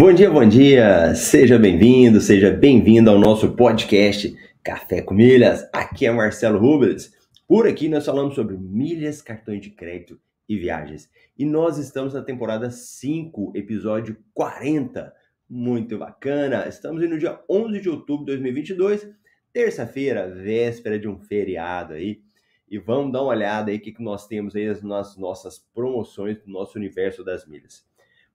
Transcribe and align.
Bom 0.00 0.14
dia, 0.14 0.30
bom 0.30 0.48
dia! 0.48 1.14
Seja 1.14 1.58
bem-vindo, 1.58 2.22
seja 2.22 2.50
bem-vindo 2.50 3.10
ao 3.10 3.18
nosso 3.18 3.54
podcast 3.54 4.34
Café 4.64 5.02
com 5.02 5.12
Milhas. 5.12 5.68
Aqui 5.74 6.06
é 6.06 6.10
Marcelo 6.10 6.58
Rubens. 6.58 7.12
Por 7.46 7.68
aqui 7.68 7.86
nós 7.86 8.06
falamos 8.06 8.34
sobre 8.34 8.56
milhas, 8.56 9.20
cartões 9.20 9.60
de 9.60 9.68
crédito 9.68 10.18
e 10.48 10.56
viagens. 10.56 11.10
E 11.36 11.44
nós 11.44 11.76
estamos 11.76 12.14
na 12.14 12.22
temporada 12.22 12.70
5, 12.70 13.52
episódio 13.54 14.16
40. 14.32 15.12
Muito 15.46 15.98
bacana! 15.98 16.66
Estamos 16.66 17.06
no 17.06 17.18
dia 17.18 17.38
11 17.46 17.80
de 17.82 17.90
outubro 17.90 18.24
de 18.24 18.32
2022, 18.32 19.06
terça-feira, 19.52 20.30
véspera 20.30 20.98
de 20.98 21.08
um 21.08 21.18
feriado 21.18 21.92
aí. 21.92 22.22
E 22.70 22.78
vamos 22.78 23.12
dar 23.12 23.20
uma 23.20 23.32
olhada 23.32 23.70
aí 23.70 23.76
o 23.76 23.80
que, 23.80 23.92
que 23.92 24.02
nós 24.02 24.26
temos 24.26 24.56
aí 24.56 24.66
nas 24.82 25.14
nossas 25.18 25.58
promoções 25.58 26.38
do 26.38 26.50
nosso 26.50 26.78
universo 26.78 27.22
das 27.22 27.46
milhas. 27.46 27.89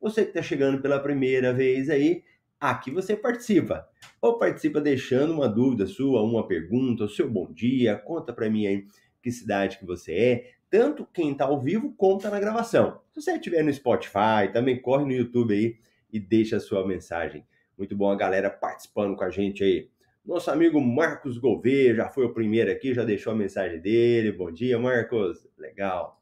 Você 0.05 0.21
que 0.21 0.29
está 0.29 0.41
chegando 0.43 0.83
pela 0.83 0.99
primeira 0.99 1.51
vez 1.51 1.89
aí, 1.89 2.23
aqui 2.59 2.91
você 2.91 3.15
participa. 3.15 3.89
Ou 4.21 4.37
participa 4.37 4.79
deixando 4.79 5.33
uma 5.33 5.49
dúvida 5.49 5.87
sua, 5.87 6.21
uma 6.21 6.47
pergunta, 6.47 7.05
o 7.05 7.09
seu 7.09 7.27
bom 7.27 7.51
dia, 7.51 7.95
conta 7.97 8.31
para 8.31 8.47
mim 8.47 8.67
aí 8.67 8.85
que 9.19 9.31
cidade 9.31 9.79
que 9.79 9.85
você 9.85 10.13
é, 10.13 10.51
tanto 10.69 11.07
quem 11.11 11.31
está 11.31 11.45
ao 11.45 11.59
vivo 11.59 11.91
como 11.97 12.17
está 12.17 12.29
na 12.29 12.39
gravação. 12.39 13.01
Se 13.11 13.19
você 13.19 13.31
estiver 13.31 13.63
no 13.63 13.73
Spotify, 13.73 14.53
também 14.53 14.79
corre 14.79 15.05
no 15.05 15.11
YouTube 15.11 15.55
aí 15.55 15.79
e 16.13 16.19
deixa 16.19 16.57
a 16.57 16.59
sua 16.59 16.85
mensagem. 16.87 17.43
Muito 17.75 17.97
bom 17.97 18.11
a 18.11 18.15
galera 18.15 18.51
participando 18.51 19.15
com 19.15 19.23
a 19.23 19.31
gente 19.31 19.63
aí. 19.63 19.89
Nosso 20.23 20.51
amigo 20.51 20.79
Marcos 20.79 21.39
Gouveia 21.39 21.95
já 21.95 22.09
foi 22.09 22.25
o 22.25 22.33
primeiro 22.33 22.71
aqui, 22.71 22.93
já 22.93 23.03
deixou 23.03 23.33
a 23.33 23.35
mensagem 23.35 23.81
dele. 23.81 24.31
Bom 24.31 24.51
dia, 24.51 24.77
Marcos. 24.77 25.47
Legal. 25.57 26.21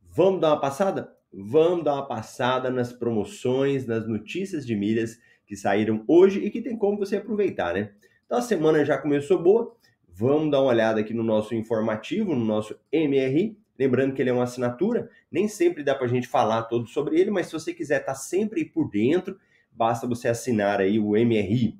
Vamos 0.00 0.40
dar 0.40 0.52
uma 0.52 0.60
passada? 0.62 1.17
Vamos 1.32 1.84
dar 1.84 1.94
uma 1.94 2.06
passada 2.06 2.70
nas 2.70 2.92
promoções, 2.92 3.86
nas 3.86 4.06
notícias 4.06 4.66
de 4.66 4.74
milhas 4.74 5.18
que 5.46 5.56
saíram 5.56 6.04
hoje 6.06 6.40
e 6.40 6.50
que 6.50 6.60
tem 6.60 6.76
como 6.76 6.98
você 6.98 7.16
aproveitar, 7.16 7.74
né? 7.74 7.92
Então 8.26 8.38
a 8.38 8.42
semana 8.42 8.84
já 8.84 8.98
começou 8.98 9.42
boa. 9.42 9.74
Vamos 10.08 10.50
dar 10.50 10.60
uma 10.60 10.70
olhada 10.70 11.00
aqui 11.00 11.14
no 11.14 11.22
nosso 11.22 11.54
informativo, 11.54 12.34
no 12.34 12.44
nosso 12.44 12.78
MRI. 12.92 13.56
Lembrando 13.78 14.12
que 14.12 14.20
ele 14.20 14.30
é 14.30 14.32
uma 14.32 14.42
assinatura, 14.42 15.08
nem 15.30 15.46
sempre 15.46 15.84
dá 15.84 15.94
para 15.94 16.06
a 16.06 16.08
gente 16.08 16.26
falar 16.26 16.64
todo 16.64 16.88
sobre 16.88 17.20
ele, 17.20 17.30
mas 17.30 17.46
se 17.46 17.52
você 17.52 17.72
quiser 17.72 18.00
estar 18.00 18.12
tá 18.12 18.18
sempre 18.18 18.64
por 18.64 18.90
dentro, 18.90 19.38
basta 19.70 20.06
você 20.06 20.28
assinar 20.28 20.80
aí 20.80 20.98
o 20.98 21.12
MRI. 21.12 21.78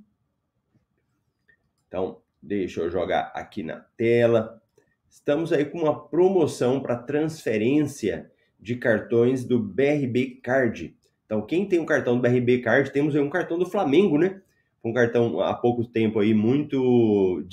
Então, 1.88 2.20
deixa 2.40 2.82
eu 2.82 2.90
jogar 2.90 3.32
aqui 3.34 3.64
na 3.64 3.80
tela. 3.96 4.62
Estamos 5.10 5.52
aí 5.52 5.64
com 5.64 5.78
uma 5.78 6.08
promoção 6.08 6.80
para 6.80 6.94
transferência 6.96 8.30
de 8.58 8.76
cartões 8.76 9.44
do 9.44 9.58
BRB 9.58 10.40
Card. 10.42 10.96
Então, 11.24 11.42
quem 11.42 11.66
tem 11.66 11.78
um 11.78 11.86
cartão 11.86 12.16
do 12.16 12.22
BRB 12.22 12.60
Card, 12.60 12.90
temos 12.90 13.14
aí 13.14 13.20
um 13.20 13.30
cartão 13.30 13.58
do 13.58 13.66
Flamengo, 13.66 14.18
né? 14.18 14.40
Um 14.82 14.92
cartão 14.92 15.40
há 15.40 15.54
pouco 15.54 15.84
tempo 15.84 16.20
aí 16.20 16.32
muito, 16.32 17.44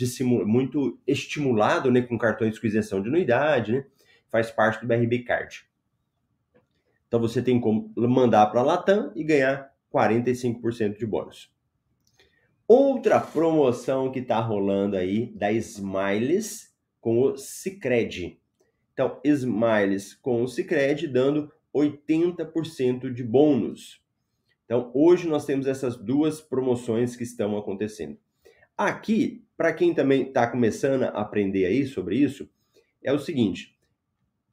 muito 0.45 0.99
estimulado, 1.05 1.91
né? 1.91 2.01
Com 2.01 2.17
cartões 2.17 2.57
com 2.57 2.67
isenção 2.67 3.01
de 3.01 3.09
anuidade, 3.09 3.73
né? 3.73 3.85
Faz 4.31 4.49
parte 4.49 4.81
do 4.81 4.87
BRB 4.87 5.19
Card. 5.19 5.65
Então, 7.07 7.19
você 7.19 7.41
tem 7.41 7.59
como 7.59 7.91
mandar 7.95 8.45
para 8.47 8.61
a 8.61 8.63
Latam 8.63 9.11
e 9.15 9.23
ganhar 9.23 9.71
45% 9.93 10.97
de 10.97 11.05
bônus. 11.05 11.53
Outra 12.67 13.19
promoção 13.19 14.11
que 14.11 14.19
está 14.19 14.39
rolando 14.39 14.97
aí 14.97 15.27
da 15.35 15.51
Smiles 15.51 16.73
com 16.99 17.21
o 17.21 17.37
Cicred. 17.37 18.39
Então, 18.95 19.19
Smiles 19.25 20.13
com 20.13 20.41
o 20.41 20.47
Cicred 20.47 21.09
dando 21.09 21.51
80% 21.75 23.11
de 23.11 23.21
bônus. 23.21 24.01
Então, 24.63 24.89
hoje 24.93 25.27
nós 25.27 25.45
temos 25.45 25.67
essas 25.67 25.97
duas 25.97 26.39
promoções 26.39 27.13
que 27.13 27.23
estão 27.23 27.57
acontecendo. 27.57 28.17
Aqui, 28.77 29.43
para 29.57 29.73
quem 29.73 29.93
também 29.93 30.23
está 30.23 30.47
começando 30.47 31.03
a 31.03 31.09
aprender 31.09 31.65
aí 31.65 31.85
sobre 31.85 32.15
isso, 32.15 32.49
é 33.03 33.11
o 33.11 33.19
seguinte: 33.19 33.77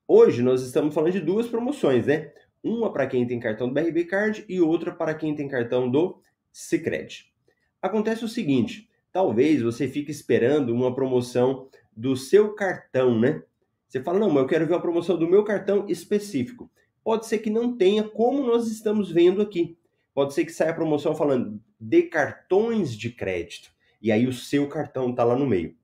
hoje 0.09 0.43
nós 0.43 0.61
estamos 0.61 0.93
falando 0.93 1.13
de 1.13 1.21
duas 1.21 1.47
promoções, 1.47 2.07
né? 2.07 2.33
Uma 2.65 2.93
para 2.93 3.07
quem 3.07 3.25
tem 3.25 3.39
cartão 3.39 3.69
do 3.69 3.75
BRB 3.75 4.07
Card 4.07 4.45
e 4.49 4.61
outra 4.61 4.93
para 4.93 5.15
quem 5.15 5.37
tem 5.37 5.47
cartão 5.47 5.89
do 5.89 6.21
Cicred. 6.53 7.33
Acontece 7.81 8.25
o 8.25 8.29
seguinte: 8.29 8.91
talvez 9.13 9.63
você 9.63 9.87
fique 9.87 10.11
esperando 10.11 10.75
uma 10.75 10.93
promoção 10.93 11.69
do 11.97 12.17
seu 12.17 12.55
cartão, 12.55 13.17
né? 13.21 13.45
Você 13.93 14.03
fala, 14.03 14.19
não, 14.19 14.31
mas 14.31 14.45
eu 14.45 14.49
quero 14.49 14.67
ver 14.67 14.75
a 14.75 14.81
promoção 14.81 15.19
do 15.19 15.29
meu 15.29 15.45
cartão 15.45 15.85
específico. 15.87 16.71
Pode 17.05 17.27
ser 17.27 17.41
que 17.41 17.51
não 17.51 17.77
tenha, 17.77 18.03
como 18.03 18.43
nós 18.43 18.67
estamos 18.67 19.13
vendo 19.13 19.43
aqui. 19.43 19.77
Pode 20.15 20.33
ser 20.33 20.47
que 20.47 20.53
saia 20.53 20.71
a 20.71 20.75
promoção 20.75 21.15
falando 21.15 21.61
de 21.79 22.05
cartões 22.05 22.97
de 22.97 23.11
crédito. 23.11 23.71
E 24.01 24.11
aí 24.11 24.27
o 24.27 24.33
seu 24.33 24.67
cartão 24.67 25.11
está 25.11 25.25
lá 25.25 25.37
no 25.37 25.47
meio. 25.47 25.77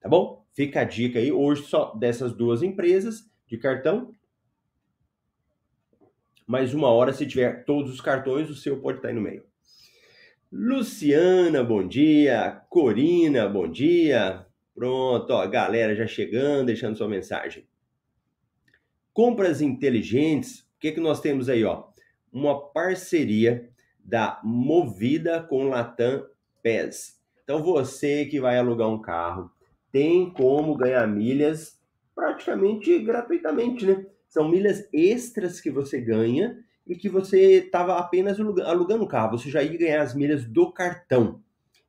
Tá 0.00 0.08
bom? 0.08 0.46
Fica 0.52 0.82
a 0.82 0.84
dica 0.84 1.18
aí, 1.18 1.32
hoje 1.32 1.64
só 1.64 1.92
dessas 1.96 2.32
duas 2.32 2.62
empresas 2.62 3.28
de 3.44 3.58
cartão. 3.58 4.14
Mais 6.46 6.72
uma 6.72 6.90
hora, 6.90 7.12
se 7.12 7.26
tiver 7.26 7.64
todos 7.64 7.92
os 7.92 8.00
cartões, 8.00 8.48
o 8.48 8.54
seu 8.54 8.80
pode 8.80 8.98
estar 8.98 9.08
tá 9.08 9.12
aí 9.12 9.16
no 9.16 9.20
meio. 9.20 9.44
Luciana, 10.52 11.64
bom 11.64 11.84
dia. 11.84 12.62
Corina, 12.68 13.48
bom 13.48 13.68
dia. 13.68 14.46
Pronto, 14.80 15.34
ó, 15.34 15.46
galera 15.46 15.94
já 15.94 16.06
chegando, 16.06 16.64
deixando 16.64 16.96
sua 16.96 17.06
mensagem. 17.06 17.66
Compras 19.12 19.60
inteligentes, 19.60 20.60
o 20.60 20.64
que, 20.80 20.92
que 20.92 21.00
nós 21.00 21.20
temos 21.20 21.50
aí, 21.50 21.62
ó? 21.64 21.84
Uma 22.32 22.58
parceria 22.58 23.68
da 24.02 24.40
Movida 24.42 25.42
com 25.42 25.68
Latam 25.68 26.26
PES. 26.62 27.20
Então 27.44 27.62
você 27.62 28.24
que 28.24 28.40
vai 28.40 28.56
alugar 28.56 28.88
um 28.88 29.02
carro, 29.02 29.50
tem 29.92 30.30
como 30.30 30.74
ganhar 30.74 31.06
milhas 31.06 31.78
praticamente 32.14 33.00
gratuitamente, 33.00 33.84
né? 33.84 34.06
São 34.30 34.48
milhas 34.48 34.88
extras 34.94 35.60
que 35.60 35.70
você 35.70 36.00
ganha 36.00 36.58
e 36.86 36.96
que 36.96 37.10
você 37.10 37.64
estava 37.64 37.98
apenas 37.98 38.40
alugando 38.40 39.04
o 39.04 39.08
carro. 39.08 39.36
Você 39.36 39.50
já 39.50 39.62
ia 39.62 39.76
ganhar 39.76 40.00
as 40.00 40.14
milhas 40.14 40.46
do 40.46 40.72
cartão. 40.72 41.42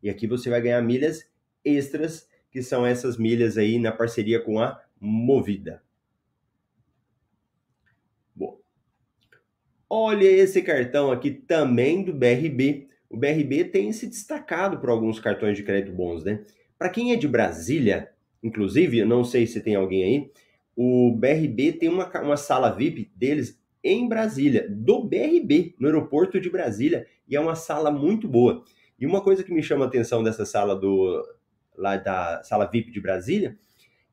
E 0.03 0.09
aqui 0.09 0.28
você 0.28 0.50
vai 0.50 0.59
ganhar 0.59 0.81
milhas 0.81 1.25
extras 1.63 2.30
que 2.51 2.62
são 2.62 2.85
essas 2.85 3.17
milhas 3.17 3.57
aí 3.57 3.79
na 3.79 3.91
parceria 3.91 4.39
com 4.39 4.59
a 4.59 4.79
Movida. 5.00 5.81
Bom. 8.35 8.59
Olha 9.89 10.25
esse 10.25 10.62
cartão 10.62 11.12
aqui 11.12 11.31
também 11.31 12.03
do 12.03 12.13
BRB. 12.13 12.89
O 13.09 13.17
BRB 13.17 13.66
tem 13.66 13.91
se 13.91 14.06
destacado 14.06 14.79
por 14.79 14.89
alguns 14.89 15.19
cartões 15.19 15.57
de 15.57 15.63
crédito 15.63 15.95
bons, 15.95 16.23
né? 16.23 16.44
Para 16.78 16.89
quem 16.89 17.13
é 17.13 17.16
de 17.16 17.28
Brasília, 17.28 18.12
inclusive, 18.44 19.00
eu 19.00 19.07
não 19.07 19.23
sei 19.23 19.47
se 19.47 19.62
tem 19.62 19.75
alguém 19.75 20.03
aí, 20.03 20.31
o 20.75 21.12
BRB 21.16 21.73
tem 21.73 21.89
uma, 21.89 22.09
uma 22.22 22.38
sala 22.38 22.72
VIP 22.72 23.12
deles 23.16 23.59
em 23.83 24.07
Brasília, 24.07 24.68
do 24.69 25.03
BRB, 25.03 25.75
no 25.79 25.88
aeroporto 25.88 26.39
de 26.39 26.50
Brasília, 26.50 27.07
e 27.28 27.35
é 27.35 27.39
uma 27.39 27.56
sala 27.56 27.91
muito 27.91 28.28
boa. 28.28 28.63
E 29.00 29.06
uma 29.06 29.22
coisa 29.22 29.44
que 29.44 29.53
me 29.53 29.63
chama 29.63 29.85
a 29.85 29.88
atenção 29.88 30.23
dessa 30.23 30.45
sala 30.45 30.75
do, 30.75 31.23
lá 31.77 31.97
da 31.97 32.43
sala 32.43 32.65
VIP 32.65 32.91
de 32.91 33.01
Brasília, 33.01 33.57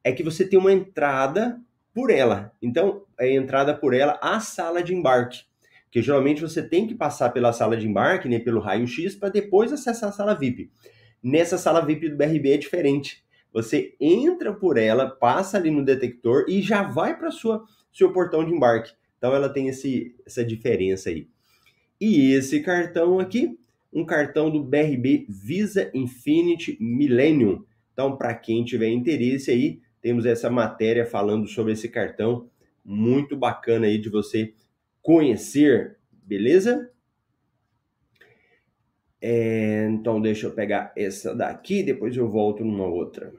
é 0.02 0.12
que 0.12 0.22
você 0.22 0.46
tem 0.46 0.58
uma 0.58 0.72
entrada 0.72 1.60
por 1.94 2.10
ela. 2.10 2.52
Então, 2.62 3.04
é 3.18 3.32
entrada 3.34 3.74
por 3.74 3.94
ela 3.94 4.18
à 4.22 4.40
sala 4.40 4.82
de 4.82 4.94
embarque. 4.94 5.42
Que 5.90 6.02
geralmente 6.02 6.40
você 6.40 6.62
tem 6.62 6.86
que 6.86 6.94
passar 6.94 7.30
pela 7.30 7.52
sala 7.52 7.76
de 7.76 7.88
embarque, 7.88 8.28
né, 8.28 8.38
pelo 8.38 8.60
raio-x, 8.60 9.14
para 9.16 9.30
depois 9.30 9.72
acessar 9.72 10.10
a 10.10 10.12
sala 10.12 10.34
VIP. 10.34 10.70
Nessa 11.22 11.58
sala 11.58 11.80
VIP 11.80 12.10
do 12.10 12.16
BRB 12.16 12.52
é 12.52 12.56
diferente. 12.56 13.24
Você 13.52 13.94
entra 14.00 14.52
por 14.52 14.76
ela, 14.76 15.08
passa 15.08 15.56
ali 15.56 15.70
no 15.70 15.84
detector 15.84 16.44
e 16.48 16.62
já 16.62 16.82
vai 16.82 17.16
para 17.16 17.30
sua 17.30 17.64
seu 17.92 18.12
portão 18.12 18.44
de 18.44 18.52
embarque. 18.52 18.92
Então 19.16 19.34
ela 19.34 19.48
tem 19.48 19.68
esse, 19.68 20.14
essa 20.24 20.44
diferença 20.44 21.10
aí. 21.10 21.28
E 22.00 22.32
esse 22.32 22.60
cartão 22.60 23.18
aqui 23.18 23.58
um 23.92 24.04
cartão 24.04 24.50
do 24.50 24.62
BRB 24.62 25.26
Visa 25.28 25.90
Infinity 25.94 26.76
Millennium. 26.80 27.64
Então, 27.92 28.16
para 28.16 28.34
quem 28.34 28.64
tiver 28.64 28.88
interesse 28.88 29.50
aí, 29.50 29.80
temos 30.00 30.26
essa 30.26 30.48
matéria 30.48 31.04
falando 31.04 31.46
sobre 31.46 31.72
esse 31.72 31.88
cartão 31.88 32.48
muito 32.84 33.36
bacana 33.36 33.86
aí 33.86 33.98
de 33.98 34.08
você 34.08 34.54
conhecer, 35.02 35.98
beleza? 36.10 36.90
É, 39.20 39.88
então, 39.90 40.20
deixa 40.20 40.46
eu 40.46 40.52
pegar 40.52 40.92
essa 40.96 41.34
daqui, 41.34 41.82
depois 41.82 42.16
eu 42.16 42.28
volto 42.30 42.64
numa 42.64 42.86
outra. 42.86 43.32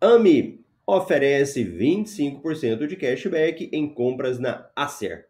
AMI 0.00 0.64
oferece 0.86 1.64
25% 1.64 2.86
de 2.86 2.96
cashback 2.96 3.68
em 3.72 3.88
compras 3.92 4.38
na 4.38 4.68
Acer. 4.74 5.28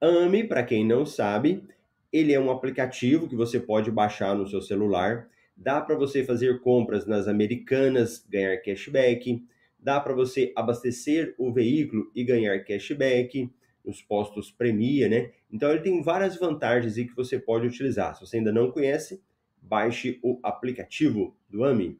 AMI, 0.00 0.44
para 0.44 0.62
quem 0.62 0.86
não 0.86 1.04
sabe, 1.04 1.64
ele 2.12 2.32
é 2.32 2.40
um 2.40 2.50
aplicativo 2.50 3.28
que 3.28 3.36
você 3.36 3.60
pode 3.60 3.90
baixar 3.90 4.34
no 4.34 4.46
seu 4.46 4.60
celular. 4.60 5.28
Dá 5.56 5.80
para 5.80 5.94
você 5.94 6.24
fazer 6.24 6.60
compras 6.60 7.06
nas 7.06 7.28
americanas, 7.28 8.26
ganhar 8.28 8.56
cashback. 8.58 9.44
Dá 9.78 10.00
para 10.00 10.14
você 10.14 10.52
abastecer 10.56 11.34
o 11.38 11.52
veículo 11.52 12.10
e 12.14 12.24
ganhar 12.24 12.58
cashback. 12.64 13.50
nos 13.84 14.02
postos 14.02 14.50
Premia, 14.50 15.08
né? 15.08 15.32
Então 15.50 15.70
ele 15.70 15.80
tem 15.80 16.02
várias 16.02 16.36
vantagens 16.36 16.98
aí 16.98 17.06
que 17.06 17.16
você 17.16 17.38
pode 17.38 17.66
utilizar. 17.66 18.14
Se 18.14 18.26
você 18.26 18.36
ainda 18.36 18.52
não 18.52 18.70
conhece, 18.70 19.22
baixe 19.60 20.18
o 20.22 20.38
aplicativo 20.42 21.34
do 21.48 21.64
AMI. 21.64 21.98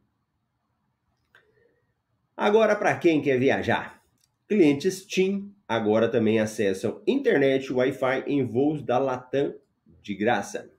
Agora, 2.37 2.75
para 2.77 2.97
quem 2.97 3.21
quer 3.21 3.39
viajar, 3.39 4.03
clientes 4.49 5.05
TIM 5.05 5.55
agora 5.69 6.09
também 6.09 6.39
acessam 6.39 7.03
internet 7.07 7.73
Wi-Fi 7.73 8.25
em 8.27 8.45
voos 8.45 8.83
da 8.83 8.99
Latam 8.99 9.55
de 10.03 10.15
graça. 10.15 10.71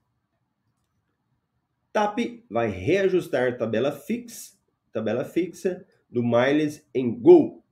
TAP 1.94 2.46
vai 2.50 2.70
reajustar 2.70 3.58
tabela 3.58 3.92
fixa, 3.92 4.54
tabela 4.94 5.26
fixa 5.26 5.86
do 6.10 6.24
Miles 6.24 6.88
em 6.94 7.14
Gol. 7.14 7.64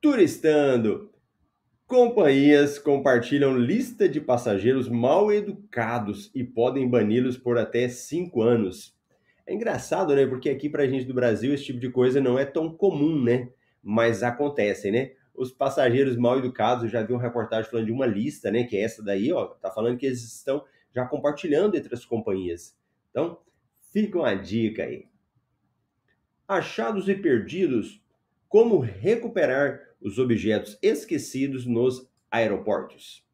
Turistando. 0.00 1.10
Companhias 1.86 2.78
compartilham 2.78 3.58
lista 3.58 4.08
de 4.08 4.18
passageiros 4.18 4.88
mal 4.88 5.30
educados 5.30 6.30
e 6.34 6.42
podem 6.42 6.88
bani-los 6.88 7.36
por 7.36 7.58
até 7.58 7.86
cinco 7.88 8.40
anos. 8.40 8.96
É 9.46 9.52
engraçado, 9.52 10.14
né? 10.14 10.26
Porque 10.26 10.48
aqui 10.48 10.70
pra 10.70 10.86
gente 10.86 11.04
do 11.04 11.12
Brasil 11.12 11.52
esse 11.52 11.64
tipo 11.64 11.78
de 11.78 11.90
coisa 11.90 12.20
não 12.20 12.38
é 12.38 12.46
tão 12.46 12.74
comum, 12.74 13.22
né? 13.22 13.50
Mas 13.82 14.22
acontecem, 14.22 14.90
né? 14.90 15.12
Os 15.34 15.50
passageiros 15.50 16.16
mal 16.16 16.38
educados, 16.38 16.84
eu 16.84 16.90
já 16.90 17.02
vi 17.02 17.12
uma 17.12 17.22
reportagem 17.22 17.70
falando 17.70 17.86
de 17.86 17.92
uma 17.92 18.06
lista, 18.06 18.50
né? 18.50 18.64
Que 18.64 18.76
é 18.76 18.82
essa 18.82 19.02
daí, 19.02 19.32
ó. 19.32 19.46
Tá 19.46 19.70
falando 19.70 19.96
que 19.96 20.06
eles 20.06 20.22
estão 20.22 20.64
já 20.94 21.06
compartilhando 21.06 21.76
entre 21.76 21.94
as 21.94 22.04
companhias. 22.04 22.76
Então, 23.10 23.38
fica 23.92 24.18
uma 24.18 24.34
dica 24.34 24.84
aí. 24.84 25.06
Achados 26.46 27.08
e 27.08 27.14
perdidos. 27.14 28.02
Como 28.48 28.78
recuperar 28.78 29.80
os 30.00 30.18
objetos 30.18 30.78
esquecidos 30.82 31.64
nos 31.64 32.10
aeroportos. 32.30 33.24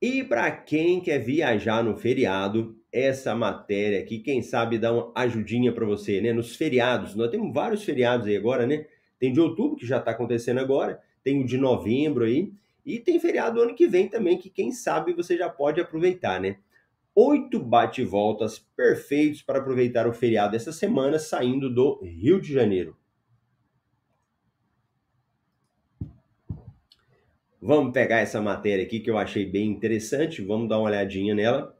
E 0.00 0.22
para 0.22 0.50
quem 0.50 1.00
quer 1.00 1.18
viajar 1.18 1.82
no 1.82 1.96
feriado, 1.96 2.78
essa 2.92 3.34
matéria 3.34 4.00
aqui, 4.00 4.18
quem 4.18 4.42
sabe 4.42 4.78
dá 4.78 4.92
uma 4.92 5.12
ajudinha 5.14 5.72
para 5.72 5.86
você, 5.86 6.20
né? 6.20 6.32
Nos 6.32 6.56
feriados, 6.56 7.14
nós 7.14 7.30
temos 7.30 7.52
vários 7.52 7.82
feriados 7.82 8.26
aí 8.26 8.36
agora, 8.36 8.66
né? 8.66 8.86
Tem 9.18 9.32
de 9.32 9.40
outubro, 9.40 9.76
que 9.76 9.86
já 9.86 9.98
está 9.98 10.10
acontecendo 10.10 10.58
agora, 10.58 11.00
tem 11.22 11.42
o 11.42 11.46
de 11.46 11.58
novembro 11.58 12.24
aí, 12.24 12.52
e 12.84 13.00
tem 13.00 13.18
feriado 13.18 13.60
ano 13.60 13.74
que 13.74 13.88
vem 13.88 14.08
também, 14.08 14.38
que 14.38 14.48
quem 14.48 14.70
sabe 14.70 15.12
você 15.12 15.36
já 15.36 15.48
pode 15.48 15.80
aproveitar, 15.80 16.40
né? 16.40 16.58
Oito 17.14 17.58
bate-voltas 17.58 18.58
perfeitos 18.76 19.42
para 19.42 19.58
aproveitar 19.58 20.06
o 20.06 20.12
feriado 20.12 20.54
essa 20.54 20.70
semana, 20.70 21.18
saindo 21.18 21.72
do 21.72 21.98
Rio 22.04 22.40
de 22.40 22.52
Janeiro. 22.52 22.96
Vamos 27.60 27.92
pegar 27.92 28.18
essa 28.18 28.40
matéria 28.40 28.84
aqui 28.84 29.00
que 29.00 29.10
eu 29.10 29.18
achei 29.18 29.44
bem 29.44 29.68
interessante, 29.68 30.40
vamos 30.40 30.68
dar 30.68 30.78
uma 30.78 30.88
olhadinha 30.88 31.34
nela. 31.34 31.75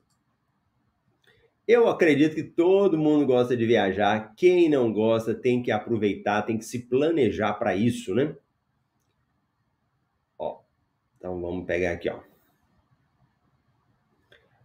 Eu 1.67 1.89
acredito 1.89 2.35
que 2.35 2.45
todo 2.45 2.97
mundo 2.97 3.27
gosta 3.27 3.57
de 3.57 3.67
viajar. 3.67 4.35
Quem 4.37 4.69
não 4.69 4.93
gosta 4.93 5.35
tem 5.35 5.63
que 5.63 5.71
aproveitar, 5.71 6.43
tem 6.43 6.57
que 6.57 6.65
se 6.65 6.87
planejar 6.87 7.55
para 7.55 7.75
isso, 7.75 8.15
né? 8.15 8.37
Ó, 10.39 10.61
então 11.17 11.41
vamos 11.41 11.67
pegar 11.67 11.93
aqui, 11.93 12.09
ó. 12.09 12.21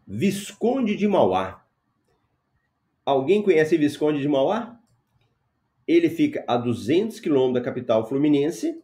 Visconde 0.06 0.96
de 0.96 1.08
Mauá. 1.08 1.66
Alguém 3.04 3.42
conhece 3.42 3.78
Visconde 3.78 4.22
de 4.22 4.28
Mauá? 4.28 4.80
Ele 5.88 6.10
fica 6.10 6.44
a 6.48 6.56
200 6.58 7.20
quilômetros 7.20 7.56
da 7.56 7.62
capital 7.62 8.08
fluminense 8.08 8.82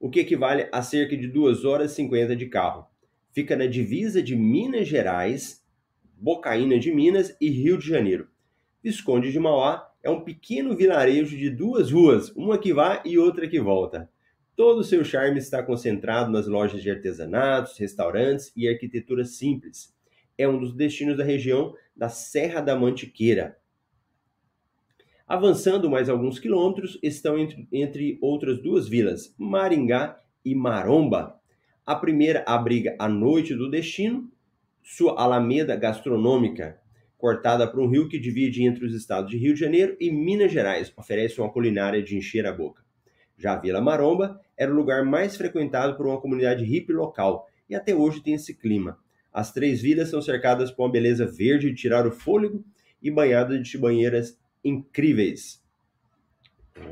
o 0.00 0.08
que 0.08 0.20
equivale 0.20 0.66
a 0.72 0.82
cerca 0.82 1.14
de 1.14 1.28
2 1.28 1.64
horas 1.66 1.92
e 1.92 1.96
50 1.96 2.34
de 2.34 2.46
carro. 2.46 2.86
Fica 3.32 3.54
na 3.54 3.66
divisa 3.66 4.22
de 4.22 4.34
Minas 4.34 4.88
Gerais, 4.88 5.59
Bocaína 6.20 6.78
de 6.78 6.92
Minas 6.92 7.34
e 7.40 7.48
Rio 7.48 7.78
de 7.78 7.88
Janeiro. 7.88 8.28
Visconde 8.82 9.32
de 9.32 9.38
Mauá 9.40 9.90
é 10.02 10.10
um 10.10 10.20
pequeno 10.20 10.76
vilarejo 10.76 11.36
de 11.36 11.48
duas 11.48 11.90
ruas, 11.90 12.30
uma 12.36 12.58
que 12.58 12.72
vai 12.72 13.00
e 13.04 13.18
outra 13.18 13.48
que 13.48 13.58
volta. 13.58 14.10
Todo 14.54 14.80
o 14.80 14.84
seu 14.84 15.02
charme 15.02 15.38
está 15.38 15.62
concentrado 15.62 16.30
nas 16.30 16.46
lojas 16.46 16.82
de 16.82 16.90
artesanatos, 16.90 17.78
restaurantes 17.78 18.52
e 18.54 18.68
arquitetura 18.68 19.24
simples. 19.24 19.94
É 20.36 20.46
um 20.46 20.58
dos 20.58 20.74
destinos 20.74 21.16
da 21.16 21.24
região 21.24 21.74
da 21.96 22.08
Serra 22.08 22.60
da 22.60 22.76
Mantiqueira, 22.76 23.56
Avançando 25.30 25.88
mais 25.88 26.08
alguns 26.08 26.40
quilômetros, 26.40 26.98
estão 27.00 27.38
entre, 27.38 27.68
entre 27.72 28.18
outras 28.20 28.60
duas 28.60 28.88
vilas, 28.88 29.32
Maringá 29.38 30.20
e 30.44 30.56
Maromba. 30.56 31.40
A 31.86 31.94
primeira 31.94 32.42
abriga 32.48 32.96
a 32.98 33.08
noite 33.08 33.54
do 33.54 33.70
destino, 33.70 34.28
sua 34.82 35.20
alameda 35.20 35.76
gastronômica, 35.76 36.80
cortada 37.16 37.66
por 37.66 37.80
um 37.80 37.88
rio 37.88 38.08
que 38.08 38.18
divide 38.18 38.64
entre 38.64 38.84
os 38.84 38.94
estados 38.94 39.30
de 39.30 39.36
Rio 39.36 39.54
de 39.54 39.60
Janeiro 39.60 39.96
e 40.00 40.10
Minas 40.10 40.50
Gerais, 40.50 40.92
oferece 40.96 41.40
uma 41.40 41.52
culinária 41.52 42.02
de 42.02 42.16
encher 42.16 42.46
a 42.46 42.52
boca. 42.52 42.82
Já 43.36 43.54
a 43.54 43.56
Vila 43.56 43.80
Maromba 43.80 44.40
era 44.56 44.72
o 44.72 44.76
lugar 44.76 45.04
mais 45.04 45.36
frequentado 45.36 45.96
por 45.96 46.06
uma 46.06 46.20
comunidade 46.20 46.64
hippie 46.64 46.92
local 46.92 47.48
e 47.68 47.74
até 47.74 47.94
hoje 47.94 48.22
tem 48.22 48.34
esse 48.34 48.54
clima. 48.54 48.98
As 49.32 49.52
três 49.52 49.80
vilas 49.80 50.08
são 50.08 50.20
cercadas 50.20 50.70
por 50.70 50.84
uma 50.84 50.92
beleza 50.92 51.24
verde 51.24 51.70
de 51.70 51.76
tirar 51.76 52.06
o 52.06 52.10
fôlego 52.10 52.64
e 53.02 53.10
banhadas 53.10 53.66
de 53.66 53.78
banheiras 53.78 54.38
incríveis. 54.64 55.62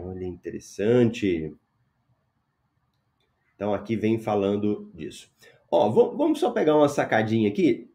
Olha, 0.01 0.25
interessante. 0.25 1.55
Então 3.55 3.75
aqui 3.75 3.97
vem 3.97 4.19
falando 4.19 4.91
disso. 4.95 5.31
Ó, 5.71 5.89
vamos 5.91 6.41
só 6.41 6.51
pegar 6.51 6.77
uma 6.77 6.89
sacadinha 6.89 7.49
aqui. 7.49 7.91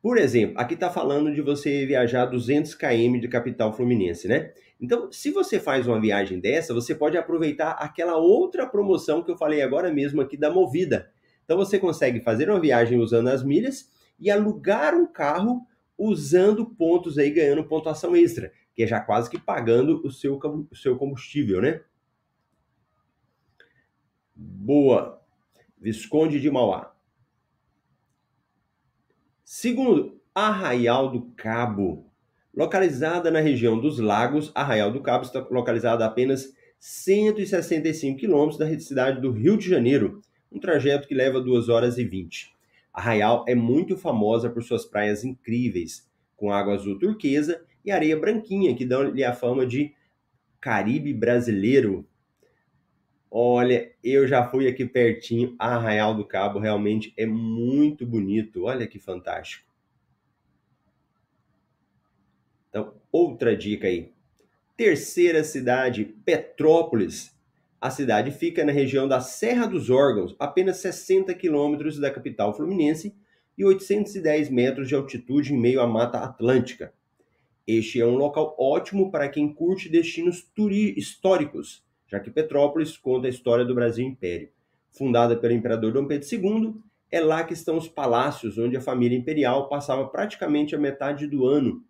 Por 0.00 0.18
exemplo, 0.18 0.58
aqui 0.58 0.74
está 0.74 0.90
falando 0.90 1.32
de 1.32 1.40
você 1.40 1.86
viajar 1.86 2.26
200 2.26 2.74
km 2.74 3.20
de 3.20 3.28
capital 3.28 3.72
fluminense, 3.72 4.26
né? 4.26 4.52
Então, 4.80 5.12
se 5.12 5.30
você 5.30 5.60
faz 5.60 5.86
uma 5.86 6.00
viagem 6.00 6.40
dessa, 6.40 6.74
você 6.74 6.92
pode 6.92 7.16
aproveitar 7.16 7.72
aquela 7.72 8.16
outra 8.16 8.66
promoção 8.66 9.22
que 9.22 9.30
eu 9.30 9.36
falei 9.36 9.62
agora 9.62 9.92
mesmo 9.92 10.20
aqui 10.20 10.36
da 10.36 10.50
Movida. 10.50 11.10
Então, 11.44 11.56
você 11.56 11.78
consegue 11.78 12.20
fazer 12.20 12.50
uma 12.50 12.60
viagem 12.60 12.98
usando 12.98 13.28
as 13.28 13.44
milhas 13.44 13.88
e 14.18 14.28
alugar 14.28 14.94
um 14.94 15.06
carro 15.06 15.64
usando 15.96 16.66
pontos 16.66 17.16
aí, 17.16 17.30
ganhando 17.30 17.62
pontuação 17.62 18.16
extra 18.16 18.50
que 18.74 18.82
é 18.82 18.86
já 18.86 19.00
quase 19.00 19.28
que 19.30 19.38
pagando 19.38 20.04
o 20.04 20.10
seu, 20.10 20.38
o 20.70 20.76
seu 20.76 20.96
combustível, 20.96 21.60
né? 21.60 21.82
Boa. 24.34 25.22
Visconde 25.78 26.40
de 26.40 26.50
Mauá. 26.50 26.91
Segundo, 29.54 30.18
Arraial 30.34 31.10
do 31.10 31.30
Cabo. 31.36 32.06
Localizada 32.56 33.30
na 33.30 33.38
região 33.38 33.78
dos 33.78 33.98
Lagos, 33.98 34.50
Arraial 34.54 34.90
do 34.90 35.02
Cabo 35.02 35.26
está 35.26 35.46
localizada 35.50 36.04
a 36.04 36.08
apenas 36.08 36.54
165 36.80 38.18
quilômetros 38.18 38.56
da 38.56 38.80
cidade 38.80 39.20
do 39.20 39.30
Rio 39.30 39.58
de 39.58 39.68
Janeiro, 39.68 40.22
um 40.50 40.58
trajeto 40.58 41.06
que 41.06 41.14
leva 41.14 41.38
2 41.38 41.68
horas 41.68 41.98
e 41.98 42.04
20. 42.04 42.50
Arraial 42.94 43.44
é 43.46 43.54
muito 43.54 43.94
famosa 43.94 44.48
por 44.48 44.62
suas 44.62 44.86
praias 44.86 45.22
incríveis, 45.22 46.10
com 46.34 46.50
água 46.50 46.72
azul 46.72 46.98
turquesa 46.98 47.62
e 47.84 47.90
areia 47.90 48.18
branquinha, 48.18 48.74
que 48.74 48.86
dão-lhe 48.86 49.22
a 49.22 49.34
fama 49.34 49.66
de 49.66 49.92
Caribe 50.62 51.12
brasileiro. 51.12 52.08
Olha, 53.34 53.90
eu 54.04 54.28
já 54.28 54.46
fui 54.46 54.68
aqui 54.68 54.84
pertinho, 54.84 55.56
Arraial 55.58 56.14
do 56.14 56.22
Cabo 56.22 56.58
realmente 56.58 57.14
é 57.16 57.24
muito 57.24 58.04
bonito. 58.04 58.64
Olha 58.64 58.86
que 58.86 58.98
fantástico. 58.98 59.66
Então, 62.68 62.92
outra 63.10 63.56
dica 63.56 63.86
aí. 63.86 64.12
Terceira 64.76 65.42
cidade, 65.44 66.04
Petrópolis. 66.04 67.34
A 67.80 67.88
cidade 67.88 68.30
fica 68.32 68.66
na 68.66 68.72
região 68.72 69.08
da 69.08 69.22
Serra 69.22 69.64
dos 69.64 69.88
Órgãos, 69.88 70.36
apenas 70.38 70.76
60 70.76 71.32
quilômetros 71.32 71.98
da 71.98 72.10
capital 72.10 72.54
fluminense 72.54 73.16
e 73.56 73.64
810 73.64 74.50
metros 74.50 74.88
de 74.88 74.94
altitude 74.94 75.54
em 75.54 75.58
meio 75.58 75.80
à 75.80 75.86
Mata 75.86 76.18
Atlântica. 76.18 76.92
Este 77.66 77.98
é 77.98 78.04
um 78.04 78.16
local 78.16 78.54
ótimo 78.58 79.10
para 79.10 79.30
quem 79.30 79.54
curte 79.54 79.88
destinos 79.88 80.46
históricos, 80.98 81.82
já 82.12 82.20
que 82.20 82.30
Petrópolis 82.30 82.94
conta 82.98 83.26
a 83.26 83.30
história 83.30 83.64
do 83.64 83.74
Brasil 83.74 84.06
Império. 84.06 84.50
Fundada 84.90 85.34
pelo 85.34 85.54
imperador 85.54 85.94
Dom 85.94 86.06
Pedro 86.06 86.28
II, 86.30 86.74
é 87.10 87.20
lá 87.20 87.42
que 87.42 87.54
estão 87.54 87.78
os 87.78 87.88
palácios 87.88 88.58
onde 88.58 88.76
a 88.76 88.82
família 88.82 89.16
imperial 89.16 89.66
passava 89.66 90.06
praticamente 90.06 90.74
a 90.76 90.78
metade 90.78 91.26
do 91.26 91.46
ano. 91.46 91.82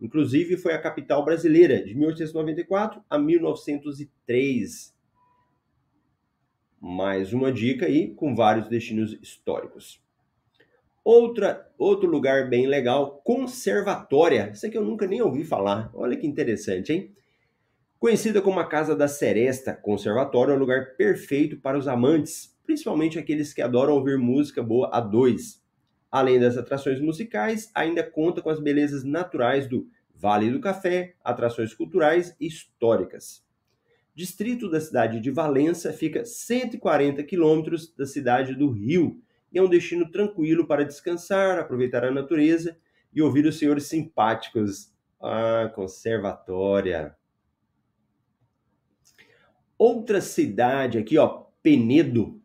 Inclusive 0.00 0.56
foi 0.56 0.72
a 0.72 0.80
capital 0.80 1.24
brasileira 1.24 1.80
de 1.84 1.94
1894 1.94 3.00
a 3.08 3.16
1903. 3.16 4.92
Mais 6.80 7.32
uma 7.32 7.52
dica 7.52 7.86
aí 7.86 8.12
com 8.14 8.34
vários 8.34 8.66
destinos 8.68 9.16
históricos. 9.22 10.02
Outra, 11.04 11.70
outro 11.78 12.10
lugar 12.10 12.50
bem 12.50 12.66
legal, 12.66 13.20
conservatória. 13.24 14.50
Isso 14.52 14.66
aqui 14.66 14.76
eu 14.76 14.84
nunca 14.84 15.06
nem 15.06 15.22
ouvi 15.22 15.44
falar. 15.44 15.88
Olha 15.94 16.16
que 16.16 16.26
interessante, 16.26 16.92
hein? 16.92 17.14
Conhecida 17.98 18.40
como 18.40 18.60
a 18.60 18.64
Casa 18.64 18.94
da 18.94 19.08
Seresta 19.08 19.74
Conservatório, 19.74 20.52
é 20.52 20.56
um 20.56 20.60
lugar 20.60 20.94
perfeito 20.96 21.56
para 21.56 21.76
os 21.76 21.88
amantes, 21.88 22.56
principalmente 22.64 23.18
aqueles 23.18 23.52
que 23.52 23.60
adoram 23.60 23.94
ouvir 23.94 24.16
música 24.16 24.62
boa 24.62 24.88
a 24.92 25.00
dois. 25.00 25.60
Além 26.08 26.38
das 26.38 26.56
atrações 26.56 27.00
musicais, 27.00 27.72
ainda 27.74 28.08
conta 28.08 28.40
com 28.40 28.50
as 28.50 28.60
belezas 28.60 29.02
naturais 29.02 29.66
do 29.66 29.88
Vale 30.14 30.48
do 30.48 30.60
Café, 30.60 31.16
atrações 31.24 31.74
culturais 31.74 32.36
e 32.40 32.46
históricas. 32.46 33.44
Distrito 34.14 34.70
da 34.70 34.80
cidade 34.80 35.18
de 35.18 35.32
Valença 35.32 35.92
fica 35.92 36.24
140 36.24 37.24
quilômetros 37.24 37.92
da 37.96 38.06
cidade 38.06 38.54
do 38.54 38.70
Rio 38.70 39.20
e 39.52 39.58
é 39.58 39.62
um 39.62 39.68
destino 39.68 40.08
tranquilo 40.08 40.68
para 40.68 40.84
descansar, 40.84 41.58
aproveitar 41.58 42.04
a 42.04 42.12
natureza 42.12 42.76
e 43.12 43.20
ouvir 43.20 43.44
os 43.44 43.58
senhores 43.58 43.86
simpáticos. 43.86 44.92
Ah, 45.20 45.68
conservatória. 45.74 47.18
Outra 49.78 50.20
cidade 50.20 50.98
aqui, 50.98 51.16
ó, 51.16 51.44
Penedo, 51.62 52.42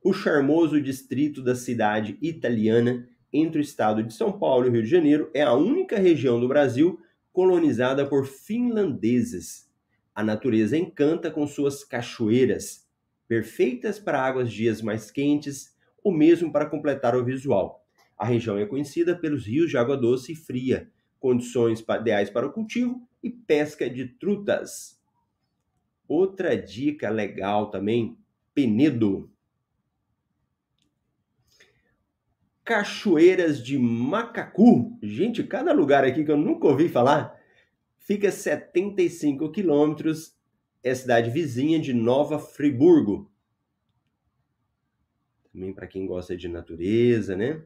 o 0.00 0.12
charmoso 0.12 0.80
distrito 0.80 1.42
da 1.42 1.56
cidade 1.56 2.16
italiana 2.22 3.08
entre 3.32 3.58
o 3.58 3.60
estado 3.60 4.00
de 4.00 4.14
São 4.14 4.38
Paulo 4.38 4.66
e 4.66 4.68
o 4.68 4.72
Rio 4.72 4.84
de 4.84 4.88
Janeiro, 4.88 5.28
é 5.34 5.42
a 5.42 5.52
única 5.54 5.98
região 5.98 6.38
do 6.38 6.46
Brasil 6.46 7.00
colonizada 7.32 8.06
por 8.06 8.26
finlandeses. 8.26 9.68
A 10.14 10.22
natureza 10.22 10.78
encanta 10.78 11.32
com 11.32 11.48
suas 11.48 11.82
cachoeiras, 11.82 12.88
perfeitas 13.26 13.98
para 13.98 14.22
águas 14.22 14.52
dias 14.52 14.80
mais 14.80 15.10
quentes 15.10 15.76
ou 16.02 16.12
mesmo 16.12 16.52
para 16.52 16.66
completar 16.66 17.16
o 17.16 17.24
visual. 17.24 17.84
A 18.16 18.24
região 18.24 18.56
é 18.56 18.64
conhecida 18.64 19.16
pelos 19.16 19.46
rios 19.46 19.68
de 19.68 19.76
água 19.76 19.96
doce 19.96 20.32
e 20.32 20.36
fria, 20.36 20.88
condições 21.18 21.80
ideais 21.80 22.30
para 22.30 22.46
o 22.46 22.52
cultivo 22.52 23.02
e 23.20 23.30
pesca 23.30 23.90
de 23.90 24.06
trutas. 24.06 24.97
Outra 26.08 26.56
dica 26.56 27.10
legal 27.10 27.70
também, 27.70 28.18
Penedo. 28.54 29.30
Cachoeiras 32.64 33.62
de 33.62 33.78
Macacu. 33.78 34.98
Gente, 35.02 35.44
cada 35.44 35.72
lugar 35.72 36.04
aqui 36.04 36.24
que 36.24 36.30
eu 36.30 36.36
nunca 36.36 36.66
ouvi 36.66 36.88
falar, 36.88 37.38
fica 37.98 38.32
75 38.32 39.50
quilômetros, 39.52 40.34
é 40.82 40.94
cidade 40.94 41.30
vizinha 41.30 41.78
de 41.78 41.92
Nova 41.92 42.38
Friburgo. 42.38 43.30
Também 45.52 45.74
para 45.74 45.86
quem 45.86 46.06
gosta 46.06 46.36
de 46.36 46.48
natureza, 46.48 47.36
né? 47.36 47.62